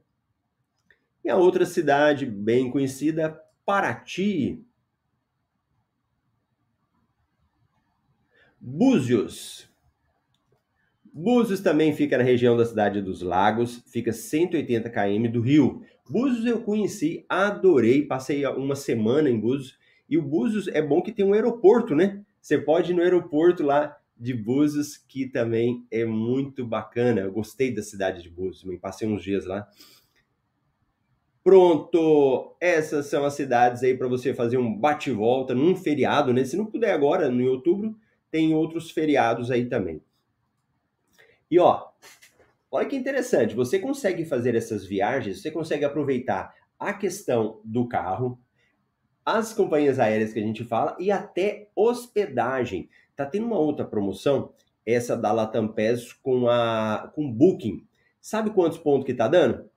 E 1.25 1.31
a 1.31 1.37
outra 1.37 1.65
cidade 1.65 2.27
bem 2.27 2.71
conhecida, 2.71 3.41
Paraty. 3.65 4.65
Búzios. 8.64 9.69
Búzios 11.12 11.59
também 11.59 11.92
fica 11.92 12.16
na 12.16 12.23
região 12.23 12.57
da 12.57 12.64
cidade 12.64 13.02
dos 13.02 13.21
Lagos, 13.21 13.83
fica 13.88 14.12
180 14.12 14.88
km 14.88 15.33
do 15.33 15.40
Rio. 15.40 15.83
Búzios 16.09 16.47
eu 16.47 16.62
conheci, 16.62 17.26
adorei, 17.28 18.07
passei 18.07 18.47
uma 18.47 18.76
semana 18.76 19.28
em 19.28 19.37
Búzios. 19.37 19.76
E 20.09 20.16
o 20.16 20.23
Búzios 20.23 20.69
é 20.69 20.81
bom 20.81 21.02
que 21.02 21.11
tem 21.11 21.25
um 21.25 21.33
aeroporto, 21.33 21.97
né? 21.97 22.25
Você 22.40 22.57
pode 22.57 22.92
ir 22.92 22.95
no 22.95 23.02
aeroporto 23.02 23.64
lá 23.64 23.97
de 24.16 24.33
Búzios, 24.33 24.97
que 24.97 25.26
também 25.26 25.85
é 25.90 26.04
muito 26.04 26.64
bacana. 26.64 27.23
Eu 27.23 27.33
gostei 27.33 27.75
da 27.75 27.83
cidade 27.83 28.23
de 28.23 28.31
Búzios, 28.31 28.62
me 28.62 28.78
passei 28.78 29.09
uns 29.09 29.25
dias 29.25 29.45
lá. 29.45 29.66
Pronto, 31.42 32.57
essas 32.61 33.07
são 33.07 33.25
as 33.25 33.35
cidades 33.35 33.83
aí 33.83 33.97
para 33.97 34.07
você 34.07 34.33
fazer 34.33 34.57
um 34.57 34.73
bate-volta 34.73 35.52
num 35.52 35.75
feriado, 35.75 36.33
né? 36.33 36.45
Se 36.45 36.57
não 36.57 36.66
puder 36.66 36.92
agora, 36.92 37.28
no 37.28 37.45
outubro, 37.50 37.97
tem 38.33 38.55
outros 38.55 38.91
feriados 38.91 39.51
aí 39.51 39.67
também. 39.67 40.03
E 41.51 41.59
ó, 41.59 41.89
olha 42.71 42.89
que 42.89 42.97
interessante, 42.97 43.55
você 43.55 43.79
consegue 43.79 44.25
fazer 44.25 44.55
essas 44.57 44.87
viagens, 44.87 45.43
você 45.43 45.51
consegue 45.51 45.85
aproveitar 45.85 46.55
a 46.79 46.95
questão 46.95 47.61
do 47.62 47.87
carro, 47.87 48.41
as 49.25 49.53
companhias 49.53 50.01
aéreas 50.01 50.33
que 50.33 50.41
a 50.41 50.43
gente 50.43 50.65
fala 50.65 50.97
e 50.99 51.12
até 51.12 51.71
hospedagem. 51.77 52.89
Tá 53.15 53.27
tendo 53.27 53.47
uma 53.47 53.59
outra 53.59 53.85
promoção, 53.85 54.55
essa 54.85 55.15
da 55.15 55.31
Latam 55.31 55.69
PES 55.69 56.15
com 56.15 56.49
a 56.49 57.12
com 57.15 57.31
Booking. 57.31 57.87
Sabe 58.19 58.51
quantos 58.51 58.79
pontos 58.79 59.05
que 59.05 59.15
tá 59.15 59.29
dando? 59.29 59.71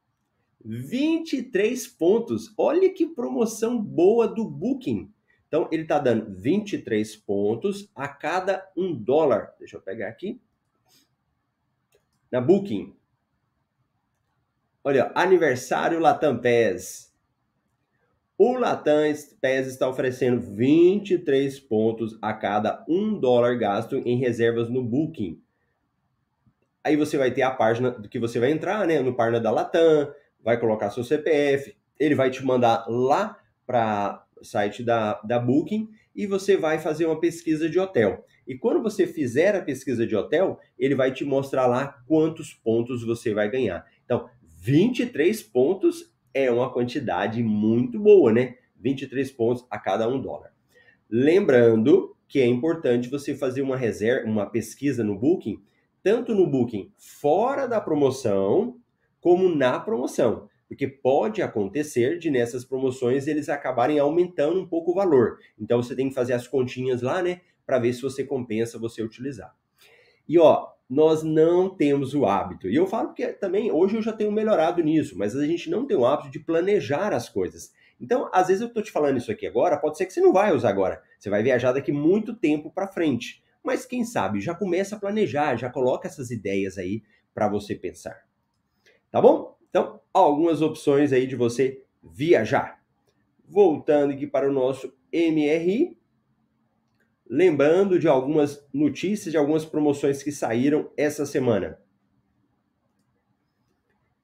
23 0.64 1.86
pontos. 1.88 2.54
Olha 2.58 2.92
que 2.92 3.06
promoção 3.06 3.80
boa 3.80 4.28
do 4.28 4.50
Booking. 4.50 5.14
Então, 5.48 5.70
ele 5.72 5.84
está 5.84 6.00
dando 6.00 6.34
23 6.34 7.16
pontos 7.18 7.90
a 7.96 8.08
cada 8.08 8.70
um 8.76 8.94
dólar. 8.94 9.54
Deixa 9.60 9.78
eu 9.78 9.82
pegar 9.82 10.08
aqui. 10.08 10.42
Na 12.32 12.42
Booking. 12.42 12.96
Olha, 14.84 15.12
aniversário 15.16 16.00
Latam 16.00 16.38
PES. 16.40 17.14
O 18.38 18.54
Latam 18.54 19.04
PES 19.40 19.68
está 19.68 19.88
oferecendo 19.88 20.42
23 20.42 21.60
pontos 21.62 22.18
a 22.22 22.34
cada 22.34 22.84
um 22.88 23.18
dólar 23.18 23.58
gasto 23.58 23.96
em 23.98 24.18
reservas 24.18 24.70
no 24.70 24.84
Booking. 24.84 25.42
Aí 26.84 26.98
você 26.98 27.18
vai 27.18 27.32
ter 27.32 27.44
a 27.44 27.52
página 27.52 27.92
do 27.92 28.10
que 28.10 28.20
você 28.20 28.40
vai 28.40 28.52
entrar, 28.52 28.86
né? 28.86 29.00
No 29.00 29.16
página 29.16 29.40
da 29.40 29.50
Latam, 29.50 30.14
vai 30.44 30.60
colocar 30.60 30.92
seu 30.92 31.04
CPF, 31.04 31.76
ele 32.00 32.14
vai 32.14 32.30
te 32.30 32.46
mandar 32.46 32.86
lá 32.88 33.40
para 33.66 34.25
site 34.42 34.84
da, 34.84 35.20
da 35.22 35.40
Booking 35.40 35.90
e 36.16 36.26
você 36.26 36.56
vai 36.56 36.80
fazer 36.80 37.06
uma 37.06 37.20
pesquisa 37.20 37.70
de 37.70 37.80
hotel. 37.80 38.26
E 38.48 38.58
quando 38.58 38.82
você 38.82 39.08
fizer 39.08 39.56
a 39.56 39.62
pesquisa 39.62 40.06
de 40.06 40.16
hotel, 40.16 40.60
ele 40.78 40.96
vai 40.96 41.12
te 41.12 41.26
mostrar 41.26 41.68
lá 41.68 42.04
quantos 42.08 42.54
pontos 42.54 43.04
você 43.04 43.34
vai 43.34 43.50
ganhar. 43.50 43.86
Então, 44.04 44.30
23 44.62 45.42
pontos 45.44 46.14
é 46.34 46.52
uma 46.52 46.72
quantidade 46.72 47.42
muito 47.44 48.00
boa, 48.00 48.32
né? 48.32 48.56
23 48.80 49.32
pontos 49.32 49.66
a 49.70 49.80
cada 49.80 50.08
um 50.08 50.22
dólar. 50.22 50.54
Lembrando 51.10 52.16
que 52.28 52.40
é 52.40 52.46
importante 52.46 53.10
você 53.10 53.36
fazer 53.36 53.62
uma 53.62 53.78
reserva, 53.78 54.28
uma 54.28 54.46
pesquisa 54.46 55.04
no 55.04 55.18
Booking, 55.18 55.62
tanto 56.04 56.34
no 56.34 56.48
Booking 56.48 56.92
fora 56.98 57.68
da 57.68 57.80
promoção, 57.80 58.78
como 59.20 59.54
na 59.54 59.80
promoção 59.80 60.48
porque 60.68 60.88
pode 60.88 61.42
acontecer 61.42 62.18
de 62.18 62.30
nessas 62.30 62.66
promoções 62.66 63.28
eles 63.28 63.50
acabarem 63.50 64.00
aumentando 64.00 64.60
um 64.60 64.68
pouco 64.68 64.92
o 64.92 64.96
valor. 64.96 65.40
Então 65.60 65.82
você 65.82 65.96
tem 65.96 66.10
que 66.10 66.16
fazer 66.16 66.34
as 66.34 66.48
continhas 66.48 67.02
lá, 67.02 67.22
né, 67.22 67.42
para 67.66 67.80
ver 67.80 67.94
se 67.94 68.02
você 68.02 68.24
compensa 68.24 68.80
você 68.80 69.02
utilizar. 69.02 69.56
E 70.28 70.40
ó, 70.40 70.70
nós 70.90 71.24
não 71.24 71.70
temos 71.70 72.14
o 72.14 72.26
hábito. 72.26 72.70
E 72.70 72.76
eu 72.76 72.86
falo 72.86 73.14
que 73.14 73.28
também 73.34 73.72
hoje 73.72 73.96
eu 73.96 74.02
já 74.02 74.14
tenho 74.14 74.32
melhorado 74.32 74.84
nisso, 74.84 75.18
mas 75.18 75.36
a 75.36 75.46
gente 75.46 75.70
não 75.70 75.86
tem 75.86 75.98
o 75.98 76.06
hábito 76.06 76.32
de 76.32 76.40
planejar 76.40 77.14
as 77.14 77.28
coisas. 77.28 77.74
Então, 78.00 78.30
às 78.34 78.48
vezes 78.48 78.62
eu 78.62 78.68
estou 78.68 78.84
te 78.84 78.92
falando 78.92 79.18
isso 79.18 79.32
aqui 79.32 79.48
agora, 79.48 79.78
pode 79.78 79.98
ser 79.98 80.06
que 80.06 80.14
você 80.14 80.20
não 80.20 80.34
vai 80.34 80.54
usar 80.54 80.70
agora. 80.70 81.02
Você 81.18 81.30
vai 81.30 81.42
viajar 81.42 81.72
daqui 81.72 81.92
muito 81.92 82.36
tempo 82.36 82.72
para 82.72 82.88
frente. 82.88 83.44
Mas 83.64 83.86
quem 83.86 84.04
sabe, 84.04 84.42
já 84.42 84.54
começa 84.54 84.96
a 84.96 85.00
planejar, 85.00 85.56
já 85.56 85.70
coloca 85.70 86.08
essas 86.08 86.30
ideias 86.30 86.78
aí 86.78 87.02
para 87.34 87.48
você 87.48 87.74
pensar. 87.74 88.26
Tá 89.10 89.22
bom? 89.22 89.55
Então, 89.76 90.00
algumas 90.14 90.62
opções 90.62 91.12
aí 91.12 91.28
de 91.28 91.36
você 91.36 91.84
viajar. 92.02 92.82
Voltando 93.46 94.14
aqui 94.14 94.26
para 94.26 94.50
o 94.50 94.54
nosso 94.54 94.98
MRI, 95.12 95.98
lembrando 97.30 98.00
de 98.00 98.08
algumas 98.08 98.66
notícias, 98.74 99.34
de 99.34 99.38
algumas 99.38 99.66
promoções 99.66 100.24
que 100.24 100.32
saíram 100.32 100.90
essa 100.96 101.26
semana. 101.26 101.78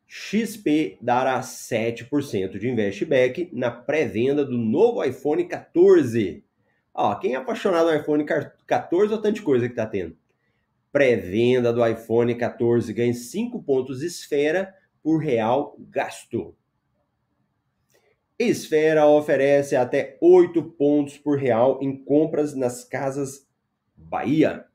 XP 0.07 0.97
dará 1.01 1.41
7% 1.41 2.57
de 2.57 2.69
investback 2.69 3.49
na 3.51 3.69
pré-venda 3.69 4.45
do 4.45 4.57
novo 4.57 5.03
iPhone 5.03 5.45
14. 5.45 6.45
Ó, 6.93 7.15
quem 7.15 7.33
é 7.33 7.35
apaixonado 7.35 7.91
no 7.91 7.97
iPhone 7.97 8.23
14 8.65 9.13
ou 9.13 9.21
tanta 9.21 9.41
coisa 9.41 9.67
que 9.67 9.75
tá 9.75 9.85
tendo? 9.85 10.15
Pré-venda 10.93 11.73
do 11.73 11.85
iPhone 11.85 12.33
14 12.35 12.93
ganha 12.93 13.13
5 13.13 13.61
pontos 13.63 14.01
esfera 14.01 14.73
por 15.03 15.17
real 15.17 15.75
gasto. 15.79 16.55
Esfera 18.37 19.05
oferece 19.05 19.75
até 19.75 20.17
8 20.19 20.63
pontos 20.71 21.17
por 21.17 21.37
real 21.37 21.77
em 21.81 21.95
compras 21.95 22.55
nas 22.55 22.83
casas 22.83 23.47
Bahia. 23.95 24.65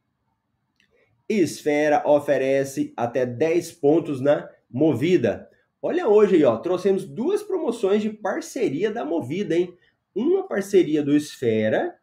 Esfera 1.28 2.09
oferece 2.09 2.92
até 2.97 3.26
10 3.26 3.73
pontos 3.73 4.21
na 4.21 4.49
Movida. 4.71 5.50
Olha 5.83 6.09
hoje 6.09 6.37
aí, 6.37 6.45
ó, 6.45 6.56
trouxemos 6.59 7.04
duas 7.04 7.42
promoções 7.42 8.02
de 8.02 8.11
parceria 8.11 8.90
da 8.90 9.04
Movida, 9.04 9.56
hein? 9.56 9.76
Uma 10.14 10.47
parceria 10.47 11.02
do 11.02 11.16
Esfera 11.16 11.97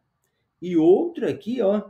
e 0.60 0.76
outra 0.76 1.30
aqui, 1.30 1.62
ó, 1.62 1.82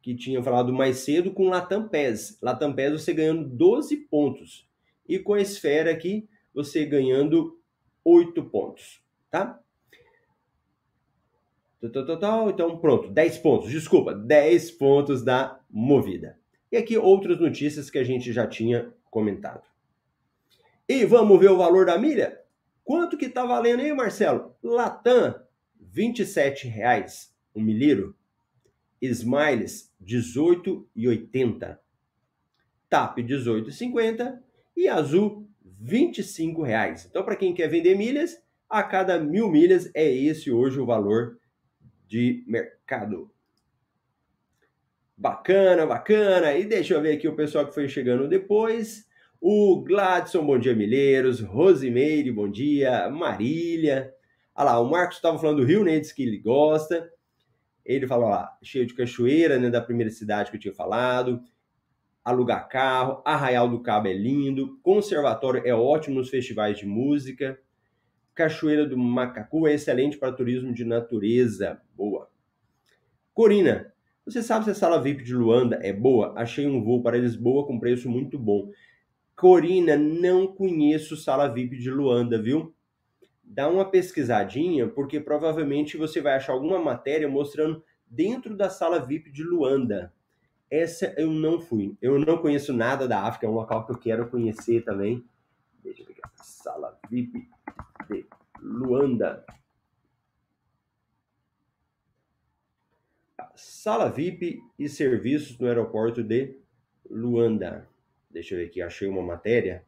que 0.00 0.14
tinha 0.14 0.42
falado 0.42 0.72
mais 0.72 0.98
cedo 0.98 1.32
com 1.32 1.48
Latam 1.48 1.88
PES. 1.88 2.38
Latam 2.40 2.74
você 2.74 3.12
ganhando 3.12 3.48
12 3.48 3.96
pontos 4.08 4.67
e 5.08 5.18
com 5.18 5.34
a 5.34 5.40
esfera 5.40 5.90
aqui 5.90 6.28
você 6.52 6.84
ganhando 6.84 7.58
8 8.04 8.42
pontos, 8.44 9.02
tá? 9.30 9.60
Então, 11.82 12.78
pronto, 12.78 13.08
10 13.08 13.38
pontos, 13.38 13.70
desculpa, 13.70 14.12
10 14.12 14.72
pontos 14.72 15.22
da 15.22 15.60
movida. 15.70 16.38
E 16.70 16.76
aqui 16.76 16.98
outras 16.98 17.40
notícias 17.40 17.88
que 17.88 17.98
a 17.98 18.04
gente 18.04 18.32
já 18.32 18.46
tinha 18.46 18.92
comentado. 19.10 19.62
E 20.88 21.04
vamos 21.04 21.38
ver 21.38 21.50
o 21.50 21.56
valor 21.56 21.86
da 21.86 21.96
milha? 21.96 22.40
Quanto 22.84 23.16
que 23.16 23.28
tá 23.28 23.44
valendo 23.44 23.80
aí, 23.80 23.92
Marcelo? 23.92 24.56
Latam, 24.62 25.34
R$ 25.78 26.10
27,00 26.10 27.28
um 27.54 27.62
milheiro. 27.62 28.16
Smiles, 29.00 29.92
R$ 30.00 30.06
18,80. 30.06 31.78
TAP, 32.88 33.18
R$ 33.18 33.24
18,50. 33.24 34.40
E 34.78 34.86
Azul, 34.86 35.50
R$ 35.82 36.08
25,00. 36.12 37.06
Então, 37.10 37.24
para 37.24 37.34
quem 37.34 37.52
quer 37.52 37.66
vender 37.66 37.96
milhas, 37.96 38.40
a 38.70 38.80
cada 38.80 39.18
mil 39.18 39.50
milhas 39.50 39.90
é 39.92 40.08
esse 40.08 40.52
hoje 40.52 40.78
o 40.78 40.86
valor 40.86 41.36
de 42.06 42.44
mercado. 42.46 43.28
Bacana, 45.16 45.84
bacana. 45.84 46.56
E 46.56 46.64
deixa 46.64 46.94
eu 46.94 47.02
ver 47.02 47.16
aqui 47.16 47.26
o 47.26 47.34
pessoal 47.34 47.66
que 47.66 47.74
foi 47.74 47.88
chegando 47.88 48.28
depois. 48.28 49.04
O 49.40 49.82
Gladson, 49.82 50.46
bom 50.46 50.56
dia, 50.56 50.76
Milheiros. 50.76 51.40
Rosimeire, 51.40 52.30
bom 52.30 52.48
dia. 52.48 53.10
Marília. 53.10 54.14
Olha 54.54 54.64
lá, 54.64 54.80
o 54.80 54.88
Marcos 54.88 55.16
estava 55.16 55.40
falando 55.40 55.56
do 55.56 55.66
Rio, 55.66 55.82
né? 55.82 55.98
Diz 55.98 56.12
que 56.12 56.22
ele 56.22 56.38
gosta. 56.38 57.10
Ele 57.84 58.06
falou 58.06 58.28
lá, 58.28 58.56
cheio 58.62 58.86
de 58.86 58.94
cachoeira, 58.94 59.58
né? 59.58 59.70
Da 59.70 59.80
primeira 59.80 60.12
cidade 60.12 60.52
que 60.52 60.56
eu 60.56 60.60
tinha 60.60 60.72
falado. 60.74 61.42
Alugar 62.28 62.68
carro. 62.68 63.22
Arraial 63.24 63.68
do 63.68 63.80
Cabo 63.80 64.08
é 64.08 64.12
lindo. 64.12 64.78
Conservatório 64.82 65.62
é 65.64 65.74
ótimo 65.74 66.16
nos 66.16 66.28
festivais 66.28 66.78
de 66.78 66.84
música. 66.84 67.58
Cachoeira 68.34 68.86
do 68.86 68.98
Macacu 68.98 69.66
é 69.66 69.72
excelente 69.72 70.18
para 70.18 70.30
turismo 70.30 70.72
de 70.74 70.84
natureza. 70.84 71.80
Boa. 71.96 72.30
Corina, 73.32 73.92
você 74.26 74.42
sabe 74.42 74.66
se 74.66 74.70
a 74.72 74.74
sala 74.74 75.00
VIP 75.00 75.24
de 75.24 75.34
Luanda 75.34 75.80
é 75.82 75.90
boa? 75.90 76.34
Achei 76.36 76.66
um 76.66 76.84
voo 76.84 77.02
para 77.02 77.16
Lisboa 77.16 77.66
com 77.66 77.80
preço 77.80 78.10
muito 78.10 78.38
bom. 78.38 78.70
Corina, 79.34 79.96
não 79.96 80.48
conheço 80.48 81.16
sala 81.16 81.48
VIP 81.48 81.78
de 81.78 81.90
Luanda, 81.90 82.40
viu? 82.40 82.74
Dá 83.42 83.70
uma 83.70 83.90
pesquisadinha, 83.90 84.86
porque 84.86 85.18
provavelmente 85.18 85.96
você 85.96 86.20
vai 86.20 86.34
achar 86.34 86.52
alguma 86.52 86.78
matéria 86.78 87.26
mostrando 87.26 87.82
dentro 88.06 88.54
da 88.54 88.68
sala 88.68 88.98
VIP 88.98 89.32
de 89.32 89.42
Luanda. 89.42 90.12
Essa 90.70 91.14
eu 91.16 91.30
não 91.30 91.60
fui. 91.60 91.96
Eu 92.00 92.18
não 92.18 92.38
conheço 92.38 92.72
nada 92.72 93.08
da 93.08 93.22
África, 93.22 93.46
é 93.46 93.48
um 93.48 93.54
local 93.54 93.86
que 93.86 93.92
eu 93.92 93.98
quero 93.98 94.28
conhecer 94.28 94.84
também. 94.84 95.24
Deixa 95.82 96.02
eu 96.02 96.08
aqui. 96.08 96.20
Sala 96.34 96.98
VIP 97.10 97.48
de 98.08 98.26
Luanda. 98.60 99.44
Sala 103.54 104.10
VIP 104.10 104.62
e 104.78 104.88
serviços 104.88 105.58
no 105.58 105.66
aeroporto 105.66 106.22
de 106.22 106.56
Luanda. 107.10 107.88
Deixa 108.30 108.54
eu 108.54 108.58
ver 108.58 108.66
aqui, 108.66 108.82
achei 108.82 109.08
uma 109.08 109.22
matéria. 109.22 109.84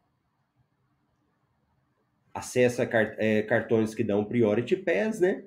Acessa 2.33 2.85
cart 2.85 3.15
é, 3.17 3.43
cartões 3.43 3.93
que 3.93 4.03
dão 4.03 4.25
Priority 4.25 4.77
Pass, 4.77 5.19
né? 5.19 5.45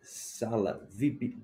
Sala 0.00 0.86
VIP. 0.90 1.38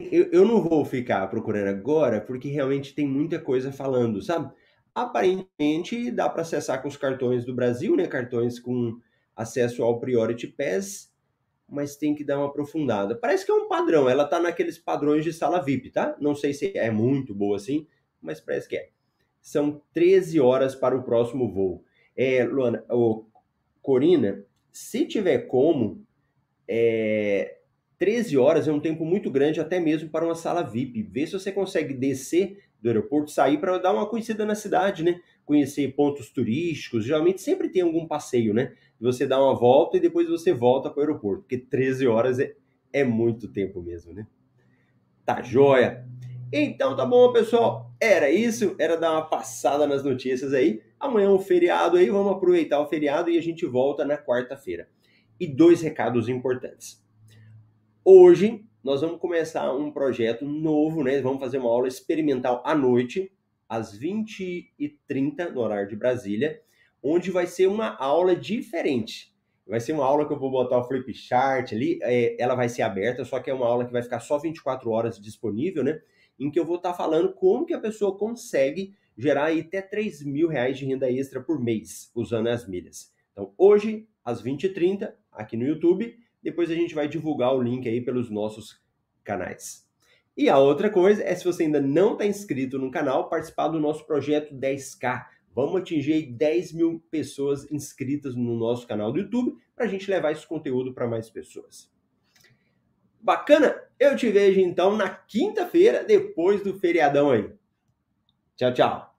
Eu, 0.00 0.30
eu 0.32 0.44
não 0.46 0.62
vou 0.62 0.84
ficar 0.84 1.26
procurando 1.28 1.68
agora, 1.68 2.20
porque 2.20 2.48
realmente 2.48 2.94
tem 2.94 3.06
muita 3.06 3.38
coisa 3.38 3.70
falando, 3.70 4.22
sabe? 4.22 4.52
Aparentemente 4.94 6.10
dá 6.10 6.28
para 6.28 6.42
acessar 6.42 6.80
com 6.80 6.88
os 6.88 6.96
cartões 6.96 7.44
do 7.44 7.54
Brasil, 7.54 7.94
né? 7.96 8.06
Cartões 8.06 8.58
com 8.58 8.98
acesso 9.36 9.82
ao 9.82 10.00
Priority 10.00 10.48
Pass, 10.48 11.12
mas 11.68 11.96
tem 11.96 12.14
que 12.14 12.24
dar 12.24 12.38
uma 12.38 12.46
aprofundada. 12.46 13.14
Parece 13.14 13.44
que 13.44 13.52
é 13.52 13.54
um 13.54 13.68
padrão, 13.68 14.08
ela 14.08 14.24
tá 14.24 14.40
naqueles 14.40 14.78
padrões 14.78 15.22
de 15.22 15.32
sala 15.32 15.62
VIP, 15.62 15.90
tá? 15.90 16.16
Não 16.20 16.34
sei 16.34 16.52
se 16.52 16.76
é 16.76 16.90
muito 16.90 17.34
boa 17.34 17.56
assim, 17.56 17.86
mas 18.20 18.40
parece 18.40 18.68
que 18.68 18.76
é. 18.76 18.88
São 19.40 19.80
13 19.92 20.40
horas 20.40 20.74
para 20.74 20.96
o 20.96 21.02
próximo 21.02 21.50
voo. 21.50 21.84
É, 22.16 22.44
Luana, 22.44 22.84
ô, 22.90 23.26
Corina, 23.80 24.44
se 24.72 25.06
tiver 25.06 25.46
como, 25.46 26.04
é, 26.68 27.59
13 28.00 28.38
horas 28.38 28.66
é 28.66 28.72
um 28.72 28.80
tempo 28.80 29.04
muito 29.04 29.30
grande 29.30 29.60
até 29.60 29.78
mesmo 29.78 30.08
para 30.08 30.24
uma 30.24 30.34
sala 30.34 30.62
VIP. 30.62 31.02
Vê 31.02 31.26
se 31.26 31.34
você 31.34 31.52
consegue 31.52 31.92
descer 31.92 32.64
do 32.80 32.88
aeroporto, 32.88 33.30
sair 33.30 33.58
para 33.58 33.76
dar 33.76 33.92
uma 33.92 34.06
conhecida 34.06 34.46
na 34.46 34.54
cidade, 34.54 35.04
né? 35.04 35.20
Conhecer 35.44 35.86
pontos 35.94 36.30
turísticos. 36.30 37.04
Geralmente 37.04 37.42
sempre 37.42 37.68
tem 37.68 37.82
algum 37.82 38.06
passeio, 38.06 38.54
né? 38.54 38.72
Você 38.98 39.26
dá 39.26 39.38
uma 39.38 39.54
volta 39.54 39.98
e 39.98 40.00
depois 40.00 40.26
você 40.30 40.50
volta 40.50 40.88
para 40.88 41.00
o 41.00 41.02
aeroporto, 41.02 41.42
porque 41.42 41.58
13 41.58 42.06
horas 42.06 42.38
é, 42.38 42.54
é 42.90 43.04
muito 43.04 43.46
tempo 43.48 43.82
mesmo, 43.82 44.14
né? 44.14 44.26
Tá 45.26 45.42
joia. 45.42 46.02
Então 46.50 46.96
tá 46.96 47.04
bom, 47.04 47.30
pessoal. 47.34 47.92
Era 48.00 48.30
isso, 48.30 48.74
era 48.78 48.96
dar 48.96 49.12
uma 49.12 49.26
passada 49.26 49.86
nas 49.86 50.02
notícias 50.02 50.54
aí. 50.54 50.80
Amanhã 50.98 51.26
é 51.26 51.30
um 51.30 51.38
feriado 51.38 51.98
aí, 51.98 52.08
vamos 52.08 52.32
aproveitar 52.32 52.80
o 52.80 52.88
feriado 52.88 53.28
e 53.28 53.36
a 53.36 53.42
gente 53.42 53.66
volta 53.66 54.06
na 54.06 54.16
quarta-feira. 54.16 54.88
E 55.38 55.46
dois 55.46 55.82
recados 55.82 56.30
importantes. 56.30 57.09
Hoje 58.02 58.64
nós 58.82 59.02
vamos 59.02 59.20
começar 59.20 59.74
um 59.74 59.92
projeto 59.92 60.46
novo, 60.46 61.04
né? 61.04 61.20
Vamos 61.20 61.38
fazer 61.38 61.58
uma 61.58 61.68
aula 61.68 61.86
experimental 61.86 62.62
à 62.64 62.74
noite, 62.74 63.30
às 63.68 63.96
20h30, 63.98 65.50
no 65.52 65.60
horário 65.60 65.86
de 65.86 65.96
Brasília, 65.96 66.62
onde 67.02 67.30
vai 67.30 67.46
ser 67.46 67.66
uma 67.66 67.94
aula 67.98 68.34
diferente. 68.34 69.36
Vai 69.66 69.80
ser 69.80 69.92
uma 69.92 70.06
aula 70.06 70.26
que 70.26 70.32
eu 70.32 70.38
vou 70.38 70.50
botar 70.50 70.78
o 70.78 70.84
flip 70.84 71.12
chart 71.12 71.74
ali, 71.74 71.98
é, 72.02 72.42
ela 72.42 72.54
vai 72.54 72.70
ser 72.70 72.80
aberta, 72.80 73.22
só 73.22 73.38
que 73.38 73.50
é 73.50 73.54
uma 73.54 73.66
aula 73.66 73.84
que 73.84 73.92
vai 73.92 74.02
ficar 74.02 74.20
só 74.20 74.38
24 74.38 74.90
horas 74.90 75.20
disponível, 75.20 75.84
né? 75.84 76.00
Em 76.38 76.50
que 76.50 76.58
eu 76.58 76.64
vou 76.64 76.76
estar 76.76 76.94
falando 76.94 77.34
como 77.34 77.66
que 77.66 77.74
a 77.74 77.80
pessoa 77.80 78.16
consegue 78.16 78.94
gerar 79.14 79.44
aí 79.44 79.60
até 79.60 79.82
3 79.82 80.24
mil 80.24 80.48
reais 80.48 80.78
de 80.78 80.86
renda 80.86 81.12
extra 81.12 81.42
por 81.42 81.62
mês 81.62 82.10
usando 82.14 82.46
as 82.46 82.66
milhas. 82.66 83.12
Então, 83.32 83.52
hoje, 83.58 84.08
às 84.24 84.42
20h30, 84.42 85.12
aqui 85.30 85.54
no 85.54 85.66
YouTube, 85.66 86.18
depois 86.42 86.70
a 86.70 86.74
gente 86.74 86.94
vai 86.94 87.08
divulgar 87.08 87.54
o 87.54 87.62
link 87.62 87.88
aí 87.88 88.00
pelos 88.00 88.30
nossos 88.30 88.80
canais. 89.24 89.88
E 90.36 90.48
a 90.48 90.58
outra 90.58 90.88
coisa 90.88 91.22
é 91.22 91.34
se 91.34 91.44
você 91.44 91.64
ainda 91.64 91.80
não 91.80 92.12
está 92.12 92.24
inscrito 92.24 92.78
no 92.78 92.90
canal, 92.90 93.28
participar 93.28 93.68
do 93.68 93.80
nosso 93.80 94.06
projeto 94.06 94.54
10K. 94.54 95.26
Vamos 95.54 95.80
atingir 95.80 96.32
10 96.32 96.72
mil 96.72 97.04
pessoas 97.10 97.70
inscritas 97.70 98.34
no 98.34 98.56
nosso 98.56 98.86
canal 98.86 99.12
do 99.12 99.18
YouTube 99.18 99.56
para 99.74 99.84
a 99.84 99.88
gente 99.88 100.10
levar 100.10 100.32
esse 100.32 100.46
conteúdo 100.46 100.94
para 100.94 101.08
mais 101.08 101.28
pessoas. 101.28 101.90
Bacana? 103.20 103.76
Eu 103.98 104.16
te 104.16 104.30
vejo 104.30 104.60
então 104.60 104.96
na 104.96 105.10
quinta-feira, 105.10 106.04
depois 106.04 106.62
do 106.62 106.78
feriadão 106.78 107.30
aí. 107.30 107.52
Tchau, 108.56 108.72
tchau. 108.72 109.09